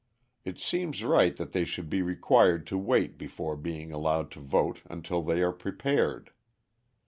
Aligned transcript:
It 0.43 0.57
seems 0.59 1.03
right 1.03 1.35
that 1.37 1.51
they 1.51 1.63
should 1.63 1.87
be 1.87 2.01
required 2.01 2.65
to 2.65 2.77
wait 2.79 3.19
before 3.19 3.55
being 3.55 3.91
allowed 3.91 4.31
to 4.31 4.39
vote 4.39 4.81
until 4.89 5.21
they 5.21 5.43
are 5.43 5.51
prepared. 5.53 6.31